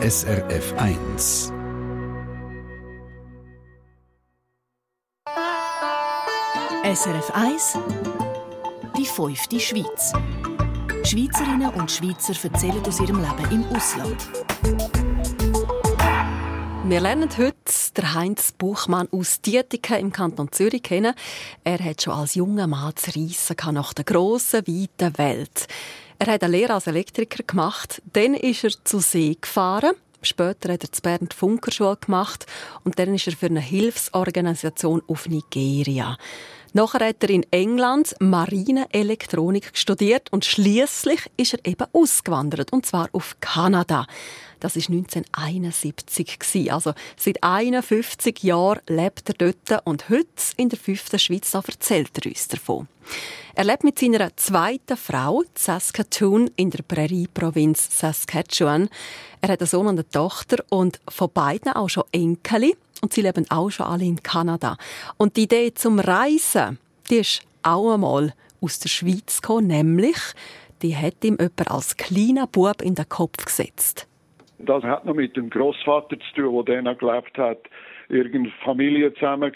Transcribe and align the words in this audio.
SRF 0.00 0.74
1. 0.76 1.52
SRF 6.84 7.30
1 7.34 7.78
Die 8.96 9.04
fünfte 9.04 9.58
Schweiz. 9.58 10.12
Schweizerinnen 11.02 11.70
und 11.74 11.90
Schweizer 11.90 12.32
erzählen 12.44 12.80
aus 12.86 13.00
ihrem 13.00 13.20
Leben 13.20 13.50
im 13.50 13.64
Ausland. 13.76 14.28
Wir 16.84 17.00
lernen 17.00 17.30
heute 17.36 18.14
Heinz 18.14 18.52
Buchmann 18.52 19.08
aus 19.10 19.40
Dietiken 19.40 19.98
im 19.98 20.12
Kanton 20.12 20.52
Zürich 20.52 20.84
kennen. 20.84 21.14
Er 21.64 21.80
hat 21.80 22.02
schon 22.02 22.14
als 22.14 22.36
junger 22.36 22.68
Mann 22.68 22.94
zu 22.94 23.10
reissen 23.18 23.56
nach 23.72 23.92
der 23.94 24.04
grossen, 24.04 24.64
weiten 24.64 25.18
Welt. 25.18 25.66
Er 26.20 26.32
hat 26.32 26.42
eine 26.42 26.56
Lehre 26.56 26.74
als 26.74 26.88
Elektriker 26.88 27.44
gemacht, 27.44 28.02
dann 28.12 28.34
ist 28.34 28.64
er 28.64 28.72
zu 28.84 28.98
See 28.98 29.36
gefahren. 29.40 29.92
Später 30.20 30.72
hat 30.72 30.82
er 30.82 31.18
die 31.18 31.34
Funkerschule 31.34 31.96
gemacht 31.96 32.46
und 32.82 32.98
dann 32.98 33.14
ist 33.14 33.28
er 33.28 33.34
für 33.34 33.46
eine 33.46 33.60
Hilfsorganisation 33.60 35.00
auf 35.06 35.28
Nigeria. 35.28 36.16
Nachher 36.74 37.08
hat 37.08 37.22
er 37.22 37.30
in 37.30 37.46
England 37.50 38.14
Marineelektronik 38.20 39.70
studiert 39.72 40.30
und 40.32 40.44
schließlich 40.44 41.30
ist 41.36 41.54
er 41.54 41.64
eben 41.64 41.86
ausgewandert 41.92 42.72
und 42.72 42.84
zwar 42.84 43.08
auf 43.12 43.36
Kanada. 43.40 44.06
Das 44.60 44.76
ist 44.76 44.90
1971 44.90 46.72
Also 46.72 46.92
seit 47.16 47.42
51 47.42 48.42
Jahren 48.42 48.80
lebt 48.88 49.28
er 49.28 49.34
dort 49.34 49.86
und 49.86 50.08
heute 50.08 50.26
in 50.56 50.68
der 50.68 50.78
fünften 50.78 51.18
Schweiz 51.18 51.54
erzählt 51.54 52.10
er 52.18 52.28
uns 52.28 52.48
davon. 52.48 52.88
Er 53.54 53.64
lebt 53.64 53.84
mit 53.84 53.98
seiner 53.98 54.36
zweiten 54.36 54.96
Frau, 54.96 55.42
Saskatoon, 55.54 56.50
in 56.56 56.70
der 56.70 56.82
Prärie-Provinz 56.82 57.98
Saskatchewan. 57.98 58.88
Er 59.40 59.50
hat 59.50 59.60
einen 59.60 59.68
Sohn 59.68 59.86
und 59.86 59.94
eine 59.94 60.08
Tochter 60.08 60.62
und 60.68 61.00
von 61.08 61.30
beiden 61.32 61.72
auch 61.72 61.88
schon 61.88 62.04
Enkel. 62.12 62.74
Und 63.02 63.12
sie 63.12 63.22
leben 63.22 63.46
auch 63.50 63.70
schon 63.70 63.86
alle 63.86 64.04
in 64.04 64.22
Kanada. 64.22 64.76
Und 65.16 65.36
die 65.36 65.44
Idee 65.44 65.72
zum 65.74 65.98
Reisen, 65.98 66.78
die 67.10 67.16
ist 67.16 67.42
auch 67.62 67.94
einmal 67.94 68.32
aus 68.60 68.80
der 68.80 68.88
Schweiz 68.88 69.40
gekommen, 69.40 69.68
nämlich 69.68 70.16
die 70.82 70.96
hat 70.96 71.24
ihm 71.24 71.36
jemand 71.38 71.70
als 71.70 71.96
kleiner 71.96 72.46
Bub 72.46 72.82
in 72.82 72.94
den 72.94 73.08
Kopf 73.08 73.44
gesetzt. 73.44 74.06
Das 74.58 74.82
hat 74.82 75.04
noch 75.04 75.14
mit 75.14 75.36
dem 75.36 75.50
Großvater 75.50 76.16
zu 76.18 76.34
tun, 76.34 76.64
der 76.64 76.82
dann 76.82 76.98
gelebt 76.98 77.36
hat. 77.38 77.58
Irgendeine 78.08 78.52
Familie 78.64 79.12
zusammen, 79.14 79.52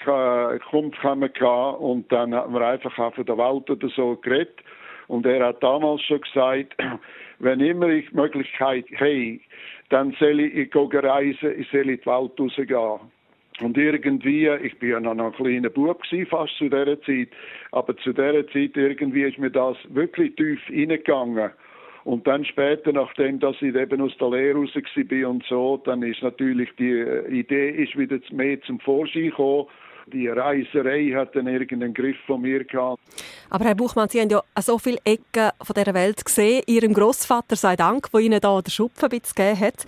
Kumpf 0.71 0.97
gehabt 1.01 1.81
und 1.81 2.11
dann 2.13 2.35
hat 2.35 2.51
man 2.51 2.63
einfach 2.63 2.95
von 2.95 3.25
der 3.25 3.39
Welt 3.39 3.71
oder 3.71 3.89
so 3.89 4.17
geredet. 4.17 4.61
Und 5.09 5.27
er 5.27 5.47
hat 5.47 5.63
damals 5.63 6.03
schon 6.03 6.21
gesagt, 6.21 6.77
wenn 7.39 7.61
immer 7.61 7.89
ich 7.89 8.11
die 8.11 8.17
Möglichkeit 8.17 8.85
habe, 8.95 9.41
dann 9.89 10.15
soll 10.19 10.41
ich 10.41 10.75
reisen, 10.75 11.61
ich 11.61 11.69
soll 11.71 11.89
in 11.89 12.01
die 12.01 12.07
Welt 12.07 12.39
rausgehen. 12.39 13.01
Und 13.63 13.77
irgendwie, 13.79 14.49
ich 14.49 14.79
bin 14.79 14.91
ja 14.91 15.01
noch 15.01 15.17
ein 15.19 15.33
kleiner 15.33 15.71
Bub 15.71 16.03
gewesen, 16.03 16.27
fast 16.29 16.57
zu 16.57 16.65
dieser 16.65 17.01
Zeit, 17.03 17.29
aber 17.71 17.97
zu 17.99 18.13
dieser 18.13 18.47
Zeit 18.49 18.77
irgendwie 18.77 19.23
ist 19.23 19.39
mir 19.39 19.51
das 19.51 19.77
wirklich 19.91 20.35
tief 20.37 20.61
reingegangen. 20.69 21.51
Und 22.05 22.27
dann 22.27 22.45
später, 22.45 22.93
nachdem 22.93 23.39
dass 23.39 23.57
ich 23.61 23.75
eben 23.75 24.01
aus 24.01 24.13
der 24.19 24.31
Lehre 24.31 24.59
raus 24.59 24.71
war 24.75 25.31
und 25.31 25.45
so, 25.49 25.81
dann 25.85 26.03
ist 26.03 26.23
natürlich 26.23 26.69
die 26.79 26.91
äh, 26.91 27.29
Idee 27.29 27.71
ist 27.71 27.97
wieder 27.97 28.19
mehr 28.33 28.61
zum 28.63 28.81
Vorschein 28.81 29.31
gekommen. 29.31 29.67
Die 30.13 30.27
Reiserei 30.27 31.13
hat 31.15 31.37
dann 31.37 31.47
irgendeinen 31.47 31.95
Griff 31.95 32.17
von 32.27 32.41
mir 32.41 32.65
gehabt. 32.65 33.01
Aber 33.51 33.65
Herr 33.65 33.77
Buchmann, 33.77 34.09
Sie 34.09 34.21
haben 34.21 34.31
ja 34.31 34.43
so 34.61 34.79
viele 34.79 34.99
Ecken 35.05 35.51
von 35.63 35.75
dieser 35.75 35.95
Welt 35.95 36.25
gesehen. 36.25 36.63
Ihrem 36.67 36.93
Großvater 36.93 37.55
sei 37.55 37.77
Dank, 37.77 38.11
der 38.11 38.21
Ihnen 38.21 38.41
da 38.41 38.61
den 38.61 38.71
Schupfen 38.71 39.09
gegeben 39.09 39.61
hat. 39.61 39.87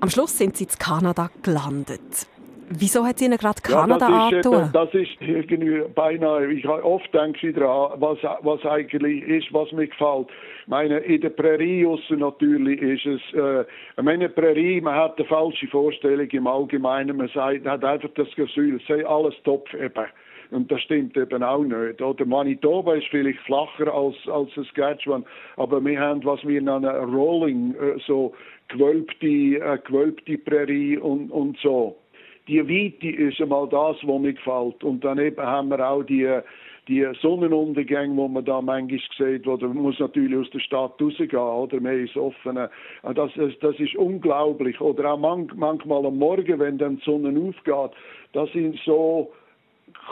Am 0.00 0.10
Schluss 0.10 0.36
sind 0.36 0.58
Sie 0.58 0.64
in 0.64 0.70
Kanada 0.78 1.30
gelandet. 1.42 2.28
Wieso 2.70 3.04
hat 3.04 3.20
Ihnen 3.20 3.38
gerade 3.38 3.60
Kanada 3.62 4.28
ja, 4.30 4.40
das 4.42 4.46
ist, 4.46 4.74
das 4.74 4.94
ist 4.94 5.16
irgendwie 5.22 5.82
beinahe, 5.94 6.52
ich 6.52 6.68
oft 6.68 7.12
denke 7.14 7.48
ich 7.48 7.54
daran, 7.54 8.00
was, 8.00 8.18
was 8.42 8.64
eigentlich 8.66 9.22
ist, 9.22 9.52
was 9.52 9.72
mir 9.72 9.86
gefällt. 9.86 10.28
Ich 10.62 10.68
meine, 10.68 10.98
in 10.98 11.20
der 11.20 11.30
Prärie 11.30 11.86
natürlich 12.10 12.82
ist 12.82 13.06
es, 13.06 13.34
äh, 13.34 13.62
ich 13.96 14.02
meine, 14.02 14.28
Prärie, 14.28 14.80
man 14.80 14.94
hat 14.94 15.18
eine 15.18 15.26
falsche 15.28 15.66
Vorstellung 15.68 16.28
im 16.28 16.46
Allgemeinen, 16.46 17.16
man 17.16 17.28
sagt, 17.28 17.64
man 17.64 17.74
hat 17.74 17.84
einfach 17.84 18.10
das 18.14 18.28
Gefühl, 18.34 18.76
es 18.76 18.86
sei 18.86 19.06
alles 19.06 19.34
Topf 19.44 19.72
eben. 19.74 20.06
Und 20.50 20.70
das 20.70 20.80
stimmt 20.80 21.16
eben 21.16 21.42
auch 21.42 21.62
nicht. 21.62 22.00
Oder 22.00 22.24
Manitoba 22.24 22.94
ist 22.94 23.08
vielleicht 23.08 23.40
flacher 23.40 23.92
als, 23.92 24.16
als 24.32 24.52
Saskatchewan, 24.54 25.24
aber 25.56 25.84
wir 25.84 26.00
haben, 26.00 26.24
was 26.24 26.42
wir 26.46 26.60
nennen, 26.60 26.86
Rolling, 27.14 27.74
äh, 27.74 27.98
so 28.06 28.34
gewölbte, 28.68 29.26
äh, 29.26 29.78
gewölbte 29.86 30.38
Prärie 30.38 30.98
und, 30.98 31.30
und 31.30 31.58
so 31.58 31.96
die 32.48 32.66
Weite 32.66 33.08
ist 33.08 33.40
einmal 33.40 33.68
das, 33.68 33.96
was 34.02 34.20
mir 34.20 34.32
gefällt. 34.32 34.82
Und 34.82 35.04
daneben 35.04 35.40
haben 35.40 35.68
wir 35.68 35.86
auch 35.86 36.02
die, 36.02 36.40
die 36.88 37.06
Sonnenuntergänge, 37.20 38.16
wo 38.16 38.26
man 38.26 38.44
da 38.44 38.62
manchmal 38.62 39.00
sieht, 39.18 39.46
wo 39.46 39.56
man 39.56 39.76
muss 39.76 39.98
natürlich 39.98 40.36
aus 40.36 40.50
der 40.50 40.60
Stadt 40.60 41.00
rausgehen, 41.00 41.38
oder? 41.38 41.80
Man 41.80 42.04
ist 42.04 42.16
offen. 42.16 42.56
Äh, 42.56 42.68
das, 43.14 43.30
das 43.60 43.78
ist 43.78 43.94
unglaublich. 43.96 44.80
Oder 44.80 45.12
auch 45.12 45.18
man, 45.18 45.50
manchmal 45.54 46.06
am 46.06 46.16
Morgen, 46.16 46.58
wenn 46.58 46.78
dann 46.78 46.96
die 46.96 47.04
Sonne 47.04 47.38
aufgeht, 47.38 47.96
das 48.32 48.50
sind 48.52 48.78
so 48.84 49.30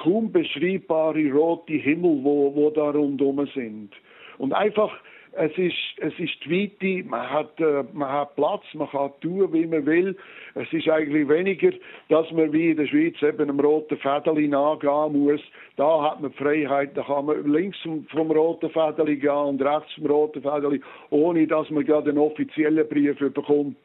kaum 0.03 0.31
beschreibbare 0.31 1.33
rote 1.33 1.73
Himmel, 1.73 2.21
wo, 2.23 2.55
wo 2.55 2.71
da 2.71 2.91
rundherum 2.91 3.49
sind. 3.55 3.91
Und 4.39 4.53
einfach, 4.53 4.93
es 5.37 5.57
ist, 5.59 5.77
es 5.99 6.19
ist 6.19 6.45
die 6.45 6.51
Weite, 6.51 7.09
man 7.09 7.31
hat, 7.31 7.61
äh, 7.61 7.85
man 7.93 8.11
hat 8.11 8.35
Platz, 8.37 8.63
man 8.75 8.89
kann 8.89 9.11
tun, 9.21 9.53
wie 9.53 9.67
man 9.67 9.85
will. 9.85 10.17
Es 10.55 10.73
ist 10.73 10.89
eigentlich 10.89 11.29
weniger, 11.29 11.73
dass 12.09 12.31
man 12.33 12.53
wie 12.53 12.71
in 12.71 12.77
der 12.77 12.87
Schweiz 12.87 13.21
eben 13.23 13.43
einem 13.43 13.61
roten 13.61 13.99
Fädeli 13.99 14.49
nachgehen 14.49 15.13
muss. 15.13 15.41
Da 15.77 16.03
hat 16.03 16.21
man 16.21 16.31
die 16.31 16.37
Freiheit, 16.39 16.97
da 16.97 17.03
kann 17.03 17.27
man 17.27 17.51
links 17.53 17.79
vom 17.83 18.31
roten 18.31 18.71
Fädeli 18.71 19.17
gehen 19.17 19.31
und 19.31 19.63
rechts 19.63 19.93
vom 19.95 20.07
roten 20.07 20.43
Fädeli, 20.43 20.81
ohne 21.11 21.47
dass 21.47 21.69
man 21.71 21.85
gerade 21.85 22.11
einen 22.11 22.19
offiziellen 22.19 22.89
Brief 22.89 23.19
bekommt. 23.19 23.77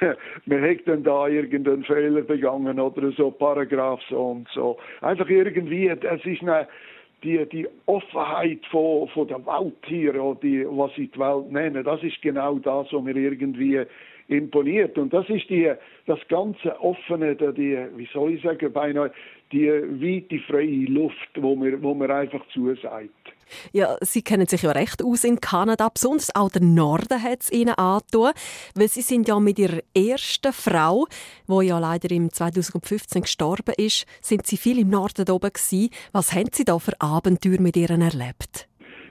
man 0.46 0.62
hat 0.62 0.86
dann 0.86 1.02
da 1.02 1.26
irgendeinen 1.26 1.84
Fehler 1.84 2.22
begangen 2.22 2.78
oder 2.78 3.10
so, 3.12 3.30
Paragraph 3.30 4.00
so 4.10 4.20
und 4.20 4.48
so. 4.54 4.78
Einfach 5.00 5.28
irgendwie, 5.28 5.88
es 5.88 6.24
ist 6.24 6.42
eine, 6.42 6.68
die, 7.22 7.44
die 7.46 7.66
Offenheit 7.86 8.64
von, 8.70 9.08
von 9.08 9.28
der 9.28 9.44
Welt 9.44 9.74
hier, 9.86 10.22
oder 10.22 10.38
die, 10.40 10.64
was 10.66 10.94
sie 10.94 11.08
die 11.08 11.18
Welt 11.18 11.50
nennen, 11.50 11.84
das 11.84 12.02
ist 12.02 12.20
genau 12.22 12.58
das, 12.58 12.92
was 12.92 13.02
mir 13.02 13.16
irgendwie 13.16 13.82
imponiert. 14.28 14.96
Und 14.98 15.12
das 15.12 15.28
ist 15.28 15.48
die, 15.48 15.72
das 16.06 16.20
ganze 16.28 16.78
offene, 16.80 17.34
die, 17.34 17.78
wie 17.96 18.08
soll 18.12 18.34
ich 18.34 18.42
sagen, 18.42 18.72
beinahe 18.72 19.10
die 19.52 19.68
weite 19.68 20.38
freie 20.40 20.84
Luft, 20.86 21.30
wo 21.36 21.56
mir, 21.56 21.82
wo 21.82 21.94
mir 21.94 22.14
einfach 22.14 22.46
zusagt. 22.48 23.10
Ja, 23.72 23.96
Sie 24.00 24.22
kennen 24.22 24.46
sich 24.46 24.62
ja 24.62 24.72
recht 24.72 25.04
aus 25.04 25.24
in 25.24 25.40
Kanada. 25.40 25.88
Besonders 25.88 26.34
auch 26.34 26.50
der 26.50 26.62
Norden 26.62 27.22
hat 27.22 27.42
es 27.42 27.52
Ihnen 27.52 27.74
angetan. 27.74 28.32
Weil 28.74 28.88
Sie 28.88 29.02
sind 29.02 29.28
ja 29.28 29.38
mit 29.40 29.58
Ihrer 29.58 29.80
ersten 29.94 30.52
Frau, 30.52 31.06
die 31.48 31.66
ja 31.66 31.78
leider 31.78 32.10
im 32.10 32.32
2015 32.32 33.22
gestorben 33.22 33.74
ist, 33.76 34.06
sind 34.20 34.46
Sie 34.46 34.56
viel 34.56 34.78
im 34.78 34.90
Norden 34.90 35.30
oben 35.30 35.52
gewesen. 35.52 35.90
Was 36.12 36.32
haben 36.32 36.50
Sie 36.52 36.64
da 36.64 36.78
für 36.78 36.98
Abenteuer 37.00 37.60
mit 37.60 37.76
ihr 37.76 37.90
erlebt? 37.90 38.68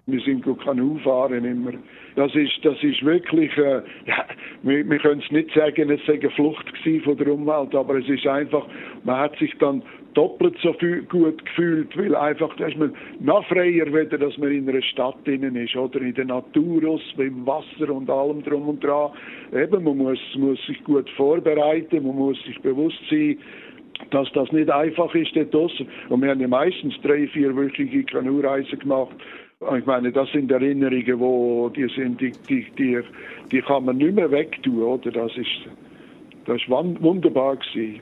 Wir 0.09 0.21
sind 0.21 0.45
Kanu 0.63 0.97
fahren 0.99 1.43
immer. 1.43 1.73
Das 2.15 2.33
ist, 2.33 2.63
das 2.63 2.81
ist 2.81 3.03
wirklich, 3.03 3.55
äh, 3.57 3.81
ja, 4.05 4.25
wir, 4.63 4.89
wir 4.89 4.99
können 4.99 5.21
es 5.23 5.29
nicht 5.31 5.53
sagen, 5.53 5.91
es 5.91 5.99
sei 6.07 6.13
eine 6.13 6.29
Flucht 6.29 6.65
von 7.03 7.17
der 7.17 7.27
Umwelt, 7.27 7.75
aber 7.75 7.95
es 7.95 8.07
ist 8.07 8.25
einfach, 8.25 8.65
man 9.03 9.19
hat 9.19 9.37
sich 9.37 9.53
dann 9.59 9.83
doppelt 10.13 10.55
so 10.61 10.73
viel, 10.73 11.03
gut 11.03 11.43
gefühlt, 11.45 11.95
weil 11.97 12.15
einfach, 12.15 12.55
da 12.57 12.67
ist 12.67 12.77
man 12.77 12.93
noch 13.19 13.45
freier, 13.47 13.91
weder 13.93 14.17
dass 14.17 14.37
man 14.37 14.51
in 14.51 14.67
einer 14.69 14.81
Stadt 14.81 15.15
drinnen 15.25 15.55
ist 15.55 15.75
oder 15.75 16.01
in 16.01 16.13
der 16.13 16.25
Natur 16.25 16.89
aus, 16.89 17.01
beim 17.15 17.45
Wasser 17.45 17.89
und 17.93 18.09
allem 18.09 18.43
drum 18.43 18.69
und 18.69 18.83
dran. 18.83 19.11
Eben, 19.53 19.83
man 19.83 19.97
muss, 19.97 20.19
muss 20.35 20.59
sich 20.65 20.83
gut 20.83 21.09
vorbereiten, 21.11 22.05
man 22.05 22.15
muss 22.15 22.41
sich 22.43 22.59
bewusst 22.61 22.99
sein, 23.09 23.37
dass 24.11 24.31
das 24.33 24.51
nicht 24.51 24.69
einfach 24.69 25.13
ist 25.15 25.35
dort 25.35 25.53
draussen. 25.53 25.87
Und 26.09 26.21
wir 26.21 26.29
haben 26.29 26.39
ja 26.41 26.47
meistens 26.47 26.95
drei, 27.01 27.27
vierwöchige 27.27 28.03
Kanureisen 28.03 28.79
gemacht 28.79 29.15
ich 29.75 29.85
meine, 29.87 30.11
das 30.11 30.29
sind 30.31 30.51
Erinnerungen, 30.51 31.19
wo 31.19 31.69
die 31.69 31.87
sind, 31.95 32.21
die, 32.21 32.31
die, 32.47 32.67
die, 32.77 33.01
die 33.51 33.61
kann 33.61 33.85
man 33.85 33.97
nicht 33.97 34.13
mehr 34.13 34.29
wegtun, 34.29 34.83
oder? 34.83 35.09
Das 35.09 35.35
ist, 35.35 35.49
das 36.45 36.57
ist 36.57 36.69
wunderbar 36.69 37.55
gewesen. 37.55 38.01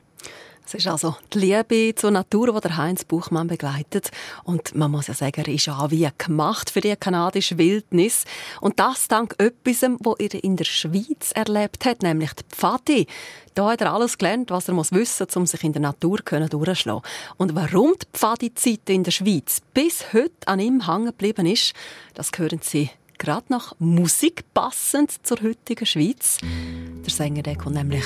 Es 0.66 0.74
ist 0.74 0.88
also 0.88 1.14
die 1.32 1.38
Liebe 1.38 1.94
zur 1.94 2.10
Natur, 2.10 2.60
die 2.60 2.76
Heinz 2.76 3.04
Buchmann 3.04 3.46
begleitet. 3.46 4.10
Und 4.42 4.74
man 4.74 4.90
muss 4.90 5.06
ja 5.06 5.14
sagen, 5.14 5.44
er 5.46 5.48
ist 5.48 5.66
ja 5.66 5.92
wie 5.92 6.08
gemacht 6.18 6.70
für 6.70 6.80
die 6.80 6.96
kanadische 6.96 7.56
Wildnis. 7.56 8.24
Und 8.60 8.80
das 8.80 9.06
dank 9.06 9.36
etwas, 9.38 9.82
was 10.00 10.14
er 10.18 10.42
in 10.42 10.56
der 10.56 10.64
Schweiz 10.64 11.30
erlebt 11.34 11.84
hat, 11.84 12.02
nämlich 12.02 12.32
die 12.32 12.42
Pfadi. 12.48 13.06
Da 13.54 13.70
hat 13.70 13.80
er 13.80 13.92
alles 13.92 14.18
gelernt, 14.18 14.50
was 14.50 14.66
er 14.66 14.74
muss 14.74 14.90
wissen 14.90 15.26
muss, 15.28 15.36
um 15.36 15.46
sich 15.46 15.62
in 15.62 15.72
der 15.72 15.82
Natur 15.82 16.18
durchzuschlagen. 16.18 17.02
Und 17.36 17.54
warum 17.54 17.92
die 18.02 18.06
Pfadi-Zeit 18.12 18.90
in 18.90 19.04
der 19.04 19.12
Schweiz 19.12 19.62
bis 19.72 20.12
heute 20.12 20.32
an 20.46 20.58
ihm 20.58 20.84
hängen 20.88 21.06
geblieben 21.06 21.46
ist, 21.46 21.74
das 22.14 22.32
hören 22.36 22.58
Sie 22.60 22.90
gerade 23.18 23.46
nach 23.50 23.72
Musik 23.78 24.44
passend 24.52 25.24
zur 25.24 25.40
heutigen 25.42 25.86
Schweiz. 25.86 26.38
Der 26.42 27.10
Sänger 27.10 27.42
der 27.42 27.56
kommt 27.56 27.76
nämlich 27.76 28.04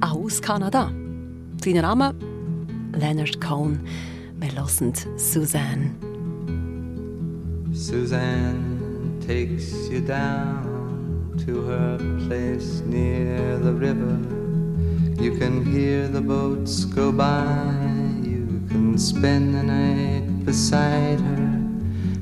auch 0.00 0.16
aus 0.16 0.42
Kanada. 0.42 0.92
Sein 1.62 1.74
Name 1.74 2.14
Leonard 2.98 3.38
Cohen. 3.38 3.80
Wir 4.38 4.50
hören 4.56 4.94
Suzanne. 5.18 5.90
Suzanne 7.74 9.18
takes 9.26 9.90
you 9.90 10.00
down 10.00 11.36
to 11.44 11.62
her 11.66 11.98
place 12.26 12.82
near 12.86 13.58
the 13.58 13.74
river. 13.74 14.16
You 15.22 15.36
can 15.36 15.62
hear 15.62 16.08
the 16.08 16.22
boats 16.22 16.86
go 16.86 17.12
by. 17.12 17.44
You 18.22 18.62
can 18.70 18.96
spend 18.96 19.54
the 19.54 19.62
night 19.62 20.46
beside 20.46 21.20
her. 21.20 21.60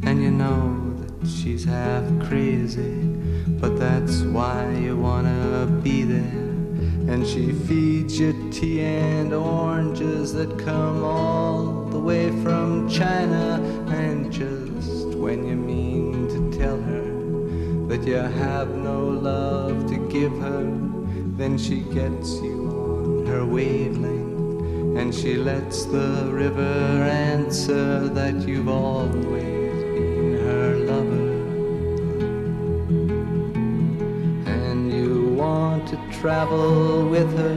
And 0.03 0.21
you 0.21 0.33
know 0.33 0.97
that 1.21 1.29
she's 1.29 1.65
half 1.65 2.03
crazy. 2.29 3.07
But 3.61 3.79
that's 3.79 4.23
why 4.23 4.69
you 4.83 4.97
wanna 4.97 5.67
be 5.85 6.03
there. 6.03 6.58
And 7.09 7.27
she 7.27 7.53
feeds 7.53 8.21
you 8.21 8.51
tea 8.51 8.83
and 8.83 9.33
oranges 9.33 10.35
that 10.35 10.59
come 10.59 11.03
all 11.03 11.87
the 11.87 11.99
way 11.99 12.31
from 12.43 12.87
China. 12.87 13.63
And 13.89 14.31
just 14.31 15.17
when 15.17 15.49
you 15.49 15.57
mean 15.57 16.29
to 16.29 16.59
tell 16.59 16.79
her 16.79 17.09
that 17.89 18.07
you 18.07 18.17
have 18.17 18.69
no 18.77 19.07
love 19.09 19.89
to 19.89 19.97
give 20.11 20.33
her, 20.39 20.65
then 21.39 21.57
she 21.57 21.81
gets 21.81 22.35
you 22.43 22.69
on 22.69 23.27
her 23.27 23.47
wavelength. 23.47 24.99
And 24.99 25.15
she 25.15 25.37
lets 25.37 25.87
the 25.87 26.29
river 26.31 27.05
answer 27.09 28.07
that 28.09 28.47
you've 28.47 28.69
always 28.69 29.68
travel 36.21 37.09
with 37.09 37.33
her, 37.37 37.57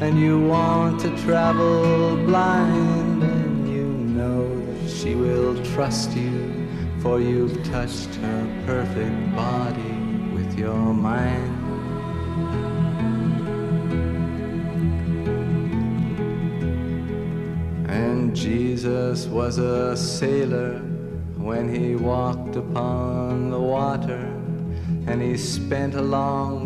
and 0.00 0.18
you 0.18 0.40
want 0.40 1.00
to 1.00 1.16
travel 1.18 2.16
blind, 2.24 3.22
and 3.22 3.68
you 3.68 3.84
know 3.84 4.48
that 4.66 4.90
she 4.90 5.14
will 5.14 5.54
trust 5.72 6.10
you, 6.16 6.68
for 6.98 7.20
you've 7.20 7.62
touched 7.64 8.12
her 8.16 8.62
perfect 8.66 9.36
body 9.36 9.94
with 10.34 10.58
your 10.58 10.92
mind. 10.94 11.52
And 17.88 18.34
Jesus 18.34 19.26
was 19.26 19.58
a 19.58 19.96
sailor 19.96 20.78
when 21.36 21.72
he 21.72 21.94
walked 21.94 22.56
upon 22.56 23.50
the 23.50 23.60
water 23.60 24.36
and 25.06 25.22
he 25.22 25.36
spent 25.36 25.94
a 25.94 26.02
long 26.02 26.65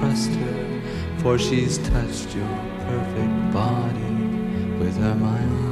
trust 0.00 0.30
her 0.30 0.82
for 1.18 1.38
she's 1.38 1.78
touched 1.78 2.34
your 2.34 2.48
perfect 2.88 3.52
body 3.52 4.14
with 4.78 4.96
her 4.96 5.14
mind. 5.14 5.66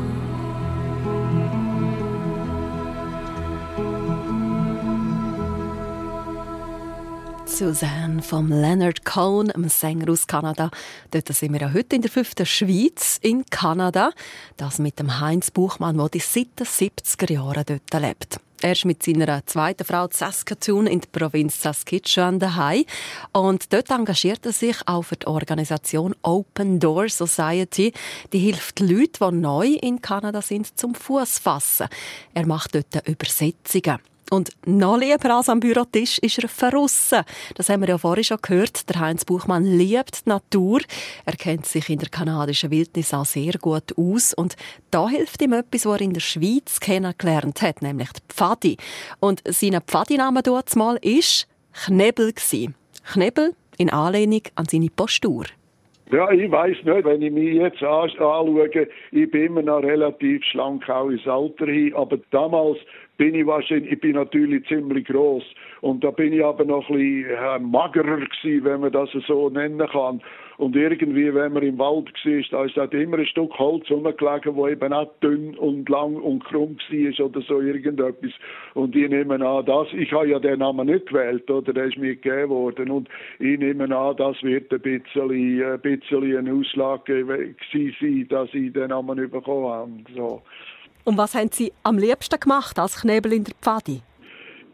Suzanne 7.47 8.23
vom 8.23 8.50
Leonard 8.50 9.05
Cohen, 9.05 9.50
einem 9.50 9.69
Sänger 9.69 10.12
aus 10.12 10.29
Kanada. 10.29 10.71
Dort 11.11 11.26
sind 11.29 11.53
wir 11.53 11.61
ja 11.61 11.73
heute 11.73 11.97
in 11.97 12.03
der 12.03 12.11
fünften 12.11 12.47
Schweiz 12.47 13.19
in 13.21 13.45
Kanada. 13.47 14.11
Das 14.57 14.79
mit 14.79 15.00
dem 15.00 15.19
Heinz 15.19 15.50
Buchmann, 15.50 15.97
der 15.97 16.21
seit 16.21 16.61
den 16.61 16.67
70er 16.67 17.33
Jahren 17.33 17.64
dort 17.67 18.03
lebt. 18.03 18.38
Er 18.61 18.73
ist 18.73 18.85
mit 18.85 19.05
seiner 19.05 19.47
zweiten 19.47 19.85
Frau 19.85 20.09
Saskatoon 20.11 20.88
in 20.88 21.00
der 21.00 21.09
Provinz 21.09 21.62
Saskatchewan 21.62 22.41
daheim 22.41 22.85
und 23.33 23.73
dort 23.73 23.91
engagiert 23.91 24.45
er 24.47 24.53
sich 24.53 24.77
auch 24.87 25.03
für 25.03 25.17
die 25.17 25.29
Organisation 25.29 26.17
Open 26.23 26.81
Door 26.81 27.09
Society. 27.09 27.93
Die 28.33 28.41
hilft 28.41 28.81
Leuten, 28.81 29.31
die 29.31 29.37
neu 29.37 29.67
in 29.67 30.03
Kanada 30.03 30.43
sind, 30.43 30.77
zum 30.77 30.97
Fuß 30.97 31.38
fassen. 31.38 31.87
Er 32.35 32.47
macht 32.47 32.75
dort 32.75 33.07
Übersetzungen. 33.07 34.00
Und 34.31 34.51
noch 34.67 34.99
lieber 34.99 35.35
als 35.35 35.49
am 35.49 35.61
Bürotisch 35.61 36.19
ist 36.19 36.39
er 36.39 36.49
verrissen. 36.49 37.23
Das 37.55 37.69
haben 37.69 37.81
wir 37.81 37.89
ja 37.89 37.99
vorhin 37.99 38.25
schon 38.25 38.39
gehört. 38.43 38.89
Der 38.89 39.01
Heinz 39.01 39.25
Buchmann 39.25 39.65
liebt 39.65 40.27
die 40.27 40.29
Natur. 40.29 40.81
Er 41.25 41.35
kennt 41.35 41.67
sich 41.67 41.89
in 41.89 41.99
der 41.99 42.09
kanadischen 42.09 42.71
Wildnis 42.71 43.15
auch 43.15 43.25
sehr 43.25 43.55
gut 43.55 43.97
aus. 43.97 44.35
Und 44.35 44.57
da 44.91 45.09
hilft 45.09 45.41
ihm 45.43 45.55
etwas, 45.55 45.87
was 45.87 46.01
er 46.01 46.05
in 46.05 46.13
der 46.13 46.21
Schweiz 46.21 46.81
kennengelernt 46.81 47.63
hat, 47.63 47.83
nämlich 47.83 48.11
die 48.13 48.21
Pfadi. 48.29 48.77
Und 49.21 49.43
sein 49.47 49.79
Pfadiname 49.87 50.43
dort 50.43 50.75
mal 50.77 50.99
ist 51.03 51.49
Knebel. 51.85 52.33
Knebel 53.13 53.55
in 53.79 53.91
Anlehnung 53.91 54.43
an 54.57 54.67
seine 54.67 54.89
Postur. 54.95 55.45
Ja, 56.11 56.31
ich 56.31 56.51
weiß 56.51 56.77
nicht, 56.85 57.05
wenn 57.05 57.21
ich 57.21 57.31
mich 57.31 57.55
jetzt 57.55 57.83
anschaue, 57.83 58.71
ich 59.13 59.31
bin 59.31 59.45
immer 59.45 59.63
noch 59.63 59.83
relativ 59.83 60.43
schlank 60.45 60.89
auch 60.89 61.11
ins 61.11 61.27
Alter 61.27 61.67
hin, 61.67 61.95
aber 61.95 62.19
damals 62.31 62.79
bin 63.19 63.35
ich 63.35 63.47
wahrscheinlich, 63.47 63.93
ich 63.93 64.01
bin 64.01 64.13
natürlich 64.13 64.67
ziemlich 64.69 65.07
groß 65.07 65.43
und 65.83 66.03
da 66.03 66.11
bin 66.11 66.33
ich 66.33 66.45
aber 66.45 66.65
noch 66.65 66.89
ein 66.89 66.97
bisschen 66.97 67.31
äh, 67.31 67.59
magerer 67.59 68.17
gewesen, 68.17 68.65
wenn 68.65 68.81
man 68.81 68.93
das 68.93 69.11
so 69.27 69.51
nennen 69.51 69.87
kann. 69.89 70.23
Und 70.57 70.75
irgendwie, 70.75 71.33
wenn 71.33 71.53
man 71.53 71.63
im 71.63 71.79
Wald 71.79 72.13
war, 72.13 72.43
da 72.51 72.65
ist 72.65 72.77
halt 72.77 72.93
immer 72.93 73.19
ein 73.19 73.27
Stück 73.27 73.57
Holz 73.59 73.89
rumgelegen, 73.91 74.57
wo 74.57 74.67
eben 74.67 74.93
auch 74.93 75.09
dünn 75.23 75.57
und 75.57 75.89
lang 75.89 76.17
und 76.17 76.45
krumm 76.45 76.77
war 76.77 77.27
oder 77.27 77.41
so 77.43 77.61
irgendetwas. 77.61 78.33
Und 78.75 78.97
ich 78.97 79.09
nehme 79.09 79.35
an, 79.35 79.67
das, 79.67 79.87
ich 79.93 80.13
habe 80.13 80.29
ja 80.29 80.41
den 80.41 80.59
Namen 80.59 80.87
nicht 80.87 81.07
gewählt, 81.07 81.49
oder, 81.49 81.73
der 81.73 81.85
ist 81.85 81.97
mir 81.97 82.17
gegeben 82.17 82.51
worden. 82.51 82.91
Und 82.91 83.09
ich 83.39 83.57
nehme 83.57 83.85
an, 83.97 84.17
das 84.17 84.43
wird 84.43 84.73
ein 84.73 84.81
bisschen, 84.81 85.63
ein 85.63 85.81
bisschen 85.81 86.37
eine 86.37 86.53
Auslage 86.53 87.55
sein, 87.73 88.27
dass 88.29 88.53
ich 88.53 88.73
den 88.73 88.89
Namen 88.89 89.31
bekommen 89.31 89.69
habe. 89.69 89.91
So. 90.17 90.43
Und 91.05 91.17
was 91.17 91.35
haben 91.35 91.50
Sie 91.52 91.73
am 91.83 91.99
liebsten 91.99 92.38
gemacht 92.38 92.78
als 92.78 92.97
Knebel 92.97 93.33
in 93.33 93.45
der 93.45 93.55
Pfadi? 93.61 94.02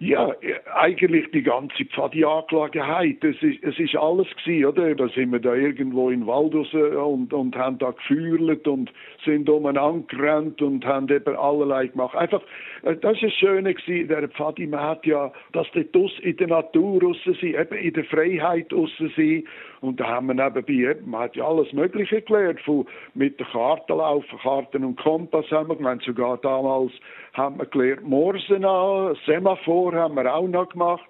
Ja, 0.05 0.35
eigentlich 0.75 1.31
die 1.31 1.43
ganze 1.43 1.83
Pfadi-Angelegenheit. 1.87 3.25
Es 3.25 3.43
ist, 3.43 3.65
es 3.65 3.79
ist 3.79 3.97
alles 3.97 4.27
gewesen, 4.37 4.67
oder? 4.67 4.95
Da 4.95 5.09
sind 5.09 5.33
wir 5.33 5.39
da 5.39 5.55
irgendwo 5.55 6.11
in 6.11 6.27
Wald 6.27 6.55
und, 6.55 7.33
und 7.33 7.57
haben 7.57 7.79
da 7.79 7.91
gefühlt 7.93 8.69
und 8.69 8.93
sind 9.25 9.49
umeinander 9.49 10.07
gerannt 10.09 10.61
und 10.61 10.85
haben 10.85 11.09
eben 11.09 11.35
allerlei 11.35 11.87
gemacht. 11.87 12.15
Einfach, 12.17 12.43
äh, 12.83 12.97
das 12.97 13.15
ist 13.15 13.23
das 13.23 13.33
Schöne 13.33 13.73
gewesen, 13.73 14.09
der 14.09 14.29
Pfadi, 14.29 14.67
man 14.67 14.81
hat 14.81 15.07
ja, 15.07 15.33
dass 15.53 15.67
dort 15.73 16.19
in 16.19 16.37
der 16.37 16.49
Natur 16.49 17.01
draussen 17.01 17.35
sind, 17.41 17.55
eben 17.55 17.75
in 17.75 17.95
der 17.95 18.05
Freiheit 18.05 18.71
draussen 18.73 19.11
sind. 19.17 19.47
Und 19.81 20.01
da 20.01 20.07
haben 20.09 20.27
wir 20.27 20.35
nebenbei, 20.35 20.97
man 21.05 21.23
hat 21.23 21.37
ja 21.37 21.47
alles 21.47 21.73
Mögliche 21.73 22.23
gelernt, 22.23 22.61
von 22.61 22.87
mit 23.15 23.39
der 23.39 23.47
Karte 23.47 23.93
laufen, 23.93 24.39
Karten 24.39 24.85
und 24.85 24.97
Kompass 24.97 25.51
haben 25.51 25.69
wir 25.69 25.77
gemeint, 25.77 26.03
sogar 26.03 26.39
damals 26.39 26.93
haben 27.35 27.59
wir 27.59 27.67
gelernt, 27.67 28.09
Morsen 28.09 28.65
an, 28.65 29.15
Semaphor 29.27 29.94
haben 29.95 30.17
wir 30.17 30.33
auch 30.33 30.47
noch 30.49 30.69
gemacht, 30.69 31.05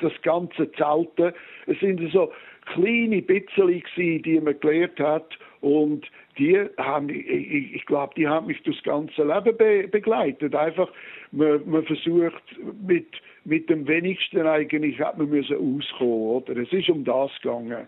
das 0.00 0.12
ganze 0.22 0.70
Zelten. 0.72 1.32
Es 1.66 1.78
sind 1.80 2.00
so 2.12 2.32
kleine 2.72 3.22
Bitzel 3.22 3.82
die 3.96 4.40
man 4.40 4.58
gelernt 4.60 4.98
hat 4.98 5.26
und 5.60 6.06
die 6.38 6.58
haben, 6.78 7.10
ich, 7.10 7.74
ich 7.74 7.86
glaube, 7.86 8.14
die 8.16 8.26
haben 8.26 8.46
mich 8.46 8.62
das 8.64 8.80
ganze 8.82 9.24
Leben 9.24 9.56
be 9.56 9.88
begleitet. 9.88 10.54
Einfach, 10.54 10.88
man, 11.32 11.60
man 11.68 11.84
versucht 11.84 12.42
mit, 12.86 13.08
mit 13.44 13.68
dem 13.68 13.86
Wenigsten 13.86 14.46
eigentlich 14.46 14.98
hat 15.00 15.18
man 15.18 15.28
müssen 15.28 15.56
auskommen, 15.56 16.42
oder? 16.42 16.56
Es 16.56 16.72
ist 16.72 16.88
um 16.88 17.04
das 17.04 17.30
gegangen. 17.42 17.86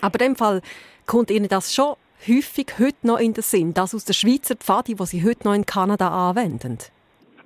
Aber 0.00 0.20
in 0.20 0.32
dem 0.32 0.36
Fall 0.36 0.62
kommt 1.06 1.30
Ihnen 1.30 1.48
das 1.48 1.74
schon 1.74 1.94
häufig 2.26 2.66
heute 2.78 3.06
noch 3.06 3.20
in 3.20 3.34
den 3.34 3.42
Sinn, 3.42 3.74
das 3.74 3.94
aus 3.94 4.04
der 4.04 4.14
Schweizer 4.14 4.56
Pfadi, 4.56 4.94
die 4.94 5.06
Sie 5.06 5.24
heute 5.24 5.46
noch 5.46 5.54
in 5.54 5.66
Kanada 5.66 6.30
anwenden? 6.30 6.78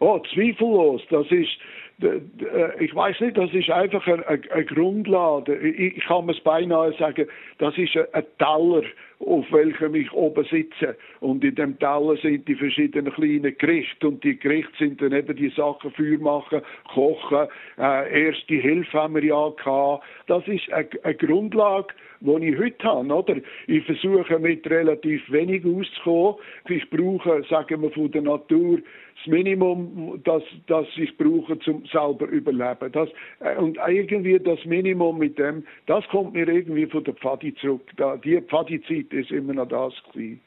Oh, 0.01 0.21
zweifellos. 0.35 1.03
Das 1.11 1.27
ist, 1.31 1.51
ich 1.99 2.95
weiß 2.95 3.21
nicht, 3.21 3.39
das 3.39 3.51
ist 3.55 3.71
einfach 3.71 4.07
eine, 4.07 4.27
eine 4.27 4.65
Grundlage. 4.67 5.57
Ich 5.57 6.05
kann 6.05 6.29
es 6.29 6.39
beinahe 6.41 6.93
sagen, 6.99 7.27
das 7.59 7.77
ist 7.79 7.97
ein 7.97 8.25
Teller, 8.39 8.83
auf 9.19 9.51
welchem 9.51 9.95
ich 9.95 10.13
oben 10.13 10.45
sitze. 10.45 10.95
Und 11.21 11.43
in 11.43 11.55
dem 11.55 11.79
Teller 11.79 12.19
sind 12.19 12.47
die 12.49 12.55
verschiedenen 12.55 13.13
kleinen 13.15 13.57
Gerichte. 13.57 14.09
Und 14.09 14.23
die 14.25 14.39
Gerichte 14.39 14.77
sind 14.79 15.01
dann 15.01 15.13
eben 15.13 15.35
die 15.37 15.49
Sachen 15.49 15.91
für 15.93 16.19
machen, 16.19 16.61
kochen, 16.93 17.49
äh, 17.79 18.27
erste 18.27 18.55
Hilfe 18.55 19.03
haben 19.03 19.15
wir 19.15 19.25
ja 19.25 19.49
gehabt. 19.57 20.05
Das 20.27 20.47
ist 20.49 20.71
eine, 20.71 20.89
eine 21.03 21.15
Grundlage, 21.15 21.95
die 22.21 22.49
ich 22.49 22.59
heute 22.59 22.87
habe. 22.87 23.15
Oder? 23.15 23.37
Ich 23.69 23.85
versuche 23.87 24.39
mit 24.39 24.69
relativ 24.69 25.23
wenig 25.33 25.65
auszukommen. 25.65 26.37
Ich 26.69 26.91
brauche, 26.91 27.43
sagen 27.49 27.81
wir, 27.81 27.91
von 27.91 28.11
der 28.11 28.23
Natur 28.23 28.81
das 29.17 29.27
Minimum, 29.27 30.21
das, 30.25 30.43
das 30.67 30.87
ich 30.97 31.17
brauche, 31.17 31.59
zum 31.61 31.85
selber 31.87 32.27
überleben. 32.27 32.93
Das, 32.93 33.09
äh, 33.41 33.57
und 33.57 33.79
irgendwie 33.89 34.39
das 34.39 34.65
Minimum 34.65 35.19
mit 35.19 35.39
dem, 35.39 35.65
das 35.87 36.07
kommt 36.09 36.35
mir 36.35 36.49
irgendwie 36.49 36.87
von 36.87 37.05
der 37.05 37.15
Pfadi 37.15 37.55
zurück. 37.57 37.91
Die 38.25 38.41
Pfadi-Zeit 38.41 39.13
ist 39.13 39.31
immer 39.31 39.55
noch 39.55 39.69
das 39.69 39.95
gewesen. 40.13 40.41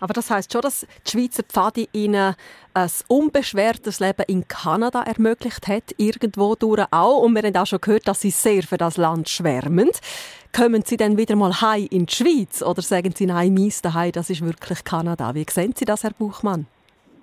Aber 0.00 0.14
das 0.14 0.30
heißt 0.30 0.52
schon, 0.52 0.62
dass 0.62 0.86
die 1.06 1.10
Schweizer 1.10 1.42
Pfadi 1.42 1.88
ihnen 1.92 2.34
ein 2.74 2.90
unbeschwertes 3.08 4.00
Leben 4.00 4.24
in 4.26 4.48
Kanada 4.48 5.02
ermöglicht 5.02 5.66
hat, 5.66 5.94
irgendwo 5.98 6.54
durch 6.54 6.86
auch. 6.90 7.22
Und 7.22 7.34
wir 7.34 7.42
haben 7.42 7.56
auch 7.56 7.66
schon 7.66 7.80
gehört, 7.80 8.08
dass 8.08 8.20
sie 8.20 8.30
sehr 8.30 8.62
für 8.62 8.78
das 8.78 8.96
Land 8.96 9.28
schwärmen. 9.28 9.90
Kommen 10.56 10.82
Sie 10.84 10.96
dann 10.96 11.18
wieder 11.18 11.36
mal 11.36 11.60
heim 11.60 11.88
in 11.90 12.06
die 12.06 12.14
Schweiz 12.14 12.62
oder 12.62 12.80
sagen 12.80 13.12
Sie, 13.14 13.26
nein, 13.26 13.52
meins 13.52 13.82
daheim, 13.82 14.12
das 14.12 14.30
ist 14.30 14.44
wirklich 14.44 14.84
Kanada? 14.84 15.34
Wie 15.34 15.44
sehen 15.48 15.74
Sie 15.76 15.84
das, 15.84 16.04
Herr 16.04 16.12
Buchmann? 16.12 16.66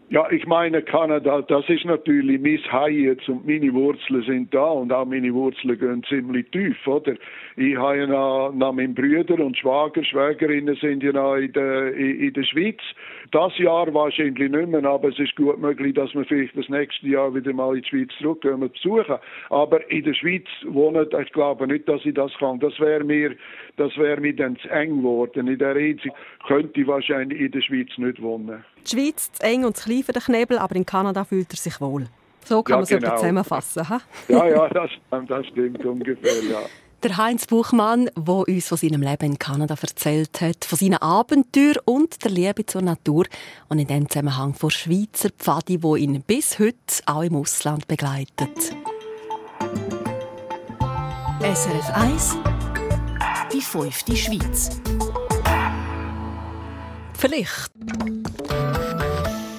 Ja, 0.10 0.30
ich 0.30 0.46
meine 0.46 0.84
Kanada, 0.84 1.42
das 1.42 1.68
ist 1.68 1.84
natürlich 1.84 2.40
mein 2.40 2.60
Heiz 2.72 3.28
und 3.28 3.48
meine 3.48 3.74
Wurzeln 3.74 4.22
sind 4.22 4.54
da 4.54 4.64
und 4.64 4.94
auch 4.94 5.04
meine 5.06 5.34
Wurzeln 5.34 5.80
gehen 5.80 6.04
ziemlich 6.04 6.46
tief, 6.52 6.78
oder? 6.86 7.16
Ich 7.56 7.76
habe 7.76 7.98
ja 7.98 8.06
noch, 8.06 8.54
noch 8.54 8.72
meine 8.72 8.94
Brüder 8.94 9.44
und 9.44 9.58
Schwager, 9.58 10.04
Schwägerinnen 10.04 10.76
sind 10.76 11.02
ja 11.02 11.12
noch 11.12 11.38
in 11.38 11.52
der, 11.54 11.96
in, 11.96 12.32
der 12.32 12.44
Schweiz. 12.44 12.78
Das 13.32 13.58
Jahr 13.58 13.92
wahrscheinlich 13.96 14.52
nicht 14.52 14.68
mehr, 14.68 14.86
aber 14.86 15.10
es 15.10 15.18
ist 15.18 15.36
gut 15.38 15.58
möglich, 15.60 15.96
dass 15.96 16.14
wir 16.14 16.24
vielleicht 16.26 16.56
das 16.56 16.70
nächste 16.70 17.08
Jahr 17.08 17.34
wieder 17.34 17.52
mal 17.52 17.76
in 17.76 17.82
die 17.82 17.90
Schweiz 17.90 18.10
zurückgehen 18.20 18.62
und 18.62 18.74
besuchen. 18.74 19.16
Aber 19.50 19.90
in 19.90 20.04
der 20.04 20.14
Schweiz 20.14 20.46
wohnen, 20.68 21.08
ich 21.20 21.34
glaube 21.34 21.66
nicht, 21.66 21.90
dass 21.90 22.06
ich 22.06 22.14
das 22.14 22.32
kann. 22.38 22.60
Das 22.60 22.80
wäre 22.80 23.04
mir, 23.04 23.36
das 23.78 23.98
wäre 23.98 24.22
mir 24.22 24.36
dann 24.36 24.56
zu 24.58 24.70
eng 24.70 24.98
geworden. 24.98 25.48
In 25.48 25.58
der 25.58 25.74
Hinsicht 25.74 26.14
könnte 26.46 26.80
ich 26.80 26.86
wahrscheinlich 26.86 27.42
in 27.42 27.52
der 27.52 27.62
Schweiz 27.62 27.90
nicht 27.98 28.22
wohnen. 28.22 28.64
Die 28.86 28.96
Schweiz 28.96 29.32
zu 29.32 29.44
eng 29.44 29.66
und 29.66 29.78
zu 29.78 29.86
klein 29.86 30.04
für 30.04 30.12
den 30.12 30.22
Knebel, 30.22 30.58
aber 30.58 30.76
in 30.76 30.86
Kanada 30.86 31.24
fühlt 31.24 31.52
er 31.52 31.58
sich 31.58 31.82
wohl. 31.82 32.08
So 32.46 32.62
kann 32.62 32.74
ja, 32.74 32.78
man 32.78 32.84
es 32.84 32.90
genau. 32.90 33.16
zusammenfassen. 33.16 33.90
Ha? 33.90 34.02
Ja, 34.28 34.48
ja, 34.48 34.70
das, 34.70 34.92
das 35.28 35.46
stimmt 35.48 35.84
ungefähr, 35.84 36.44
ja. 36.44 36.60
Der 37.04 37.18
Heinz 37.18 37.46
Buchmann, 37.46 38.10
der 38.16 38.48
uns 38.48 38.68
von 38.68 38.78
seinem 38.78 39.02
Leben 39.02 39.26
in 39.26 39.40
Kanada 39.40 39.76
erzählt 39.80 40.42
hat, 40.42 40.66
von 40.66 40.78
seinen 40.78 40.98
Abenteuern 40.98 41.78
und 41.86 42.24
der 42.24 42.32
Liebe 42.32 42.66
zur 42.66 42.82
Natur 42.82 43.26
und 43.70 43.80
in 43.80 43.88
diesem 43.88 44.10
Zusammenhang 44.10 44.54
von 44.54 44.72
Schweizer 44.72 45.30
Pfadi, 45.30 45.84
wo 45.84 45.96
ihn 45.96 46.24
bis 46.26 46.58
heute 46.58 46.76
auch 47.06 47.22
im 47.22 47.36
Ausland 47.36 47.88
begleitet. 47.88 48.76
SRF 51.42 51.90
1 51.94 52.38
Die 53.54 53.62
fünfte 53.62 54.16
Schweiz 54.16 54.82
Vielleicht. 57.18 57.72